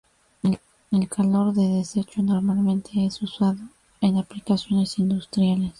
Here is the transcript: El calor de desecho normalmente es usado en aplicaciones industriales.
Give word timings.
El 0.89 1.07
calor 1.07 1.53
de 1.53 1.67
desecho 1.67 2.23
normalmente 2.23 3.05
es 3.05 3.21
usado 3.21 3.59
en 4.01 4.17
aplicaciones 4.17 4.97
industriales. 4.97 5.69